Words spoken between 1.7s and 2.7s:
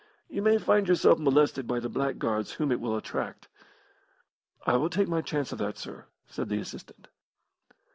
the blackguards